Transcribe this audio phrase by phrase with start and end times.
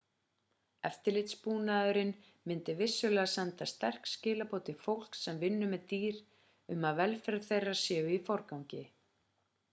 [0.87, 2.13] eftirlitsbúnaðurinn
[2.51, 6.17] myndi vissulega senda sterk skilaboð til fólks sem vinnur með dýr
[6.77, 8.83] um að velferð þeirra sé í forgangi